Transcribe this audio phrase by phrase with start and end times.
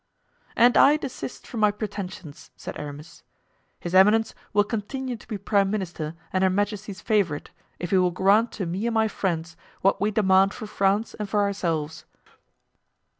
[0.55, 3.21] "And I desist from my pretensions," said Aramis.
[3.79, 8.09] "His eminence will continue to be prime minister and her majesty's favorite, if he will
[8.09, 12.05] grant to me and my friends what we demand for France and for ourselves."